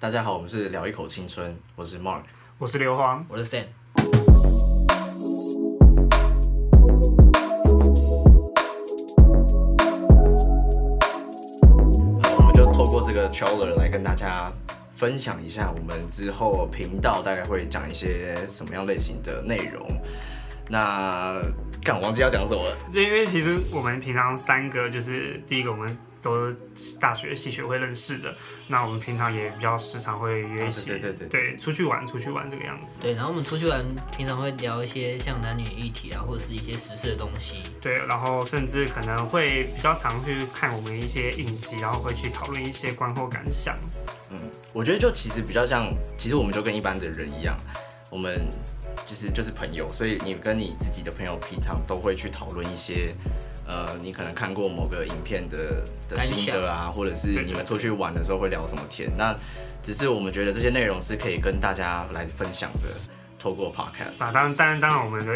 [0.00, 2.22] 大家好，我们是聊一口青春，我是 Mark。
[2.56, 3.64] 我是刘皇，我是 Sam。
[12.22, 14.50] 呃我们就透过这个 trailer 来跟大家
[14.94, 19.86] 分享一下，我们之后频道大概会讲一些什么样类型的内容。
[20.70, 21.34] 那
[21.84, 22.74] 干，我忘记要讲什么了。
[22.94, 26.50] 因为其实我们平常三个就是第一个，我们都
[27.00, 28.34] 大学系学会认识的，
[28.68, 32.88] 那我们平常也比较时常会约一起，哦对对对对，出去玩，出去玩这个样子。
[33.00, 33.84] 对，然后我们出去玩，
[34.16, 37.62] 平常会聊一些像男女议题啊，或者是一些时事的东西。
[37.80, 43.76] 对，然后甚至可能会比较常去看我们一些影集，然后会去讨论一些观后感想。
[44.30, 44.38] 嗯，
[44.72, 47.56] 我觉得就其实比较像，其实我们就跟一般的人一样，
[48.10, 48.46] 我们
[49.06, 53.12] 就是就是朋友，所以你跟你自己的朋友平常都会去讨论一些，
[53.70, 59.08] 呃，你可能看过某个影片的的感心得啊，或者是你们出去玩的时候会聊什么天。
[59.16, 59.34] 那
[59.80, 62.88] 只是我们觉得这些内容是可以跟大家来分享的，
[63.38, 64.22] 透过 podcast。
[64.22, 65.32] 啊，当然，当然，当然，我们的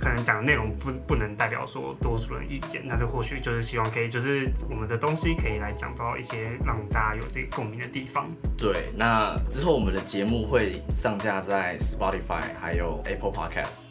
[0.00, 8.28] 可能讲的内容不不能代表说多数人意见，但是或许就是希望可以，就是我们的东西可以来讲到一些让大家有这个共鸣的地方。
[8.58, 13.84] 对，那之后我们的节目会上架在 Spotify 还有 Apple Podcast，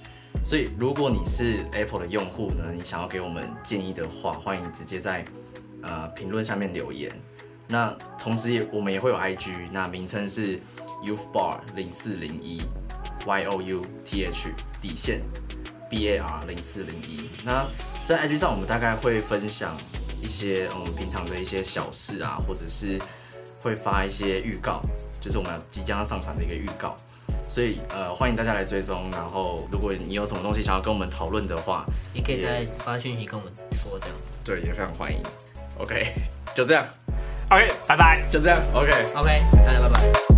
[0.46, 5.26] 所以如果你是 Apple 的用户呢，你想要给我们建议的话，欢迎直接在
[5.82, 7.12] 呃评论下面留言。
[7.68, 10.60] 那同时也我们也会有 IG，那名称是
[11.04, 12.62] Youth Bar 零四零一
[13.26, 15.22] Y O U T H 底线
[15.90, 17.28] B A R 零四零一。
[17.44, 17.66] 那
[18.06, 19.76] 在 IG 上，我们大概会分享
[20.22, 23.02] 一些我们平常的一些小事啊，或者是
[23.60, 24.80] 会发一些预告，
[25.20, 26.96] 就是我们即将要上传的一个预告。
[27.56, 29.09] 所以呃，欢迎大家来追踪。
[29.11, 34.23] 然后，如果你有什么东西想要跟我们讨论的话，也可以在发讯息跟我们说这样子。
[34.44, 35.23] 对，也非常欢迎。
[35.78, 36.11] OK，
[36.53, 36.86] 就这样
[37.50, 38.28] ，OK，拜拜。
[38.30, 38.59] 就这样。
[38.73, 38.92] OK。
[39.16, 40.34] OK，大家拜拜。